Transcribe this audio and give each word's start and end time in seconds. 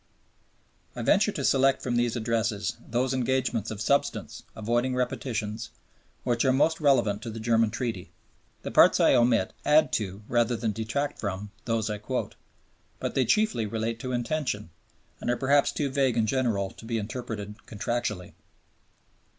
I 0.95 1.03
venture 1.03 1.31
to 1.33 1.45
select 1.45 1.83
from 1.83 1.95
these 1.95 2.15
Addresses 2.15 2.75
those 2.89 3.13
engagements 3.13 3.69
of 3.69 3.79
substance, 3.79 4.41
avoiding 4.55 4.95
repetitions, 4.95 5.69
which 6.23 6.43
are 6.43 6.51
most 6.51 6.79
relevant 6.81 7.21
to 7.21 7.29
the 7.29 7.39
German 7.39 7.69
Treaty. 7.69 8.09
The 8.63 8.71
parts 8.71 8.99
I 8.99 9.13
omit 9.13 9.53
add 9.63 9.91
to, 9.91 10.23
rather 10.27 10.55
than 10.55 10.71
detract 10.71 11.19
from, 11.19 11.51
those 11.65 11.87
I 11.91 11.99
quote; 11.99 12.33
but 12.99 13.13
they 13.13 13.25
chiefly 13.25 13.67
relate 13.67 13.99
to 13.99 14.11
intention, 14.11 14.71
and 15.19 15.29
are 15.29 15.37
perhaps 15.37 15.71
too 15.71 15.91
vague 15.91 16.17
and 16.17 16.27
general 16.27 16.71
to 16.71 16.85
be 16.87 16.97
interpreted 16.97 17.53
contractually. 17.67 18.33